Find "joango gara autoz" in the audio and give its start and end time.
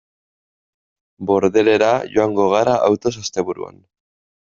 2.13-3.13